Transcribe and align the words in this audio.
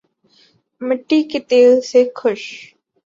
مٹی 0.81 1.19
کے 1.29 1.39
تیل 1.49 1.71
سے 1.89 2.01
خش 2.17 2.43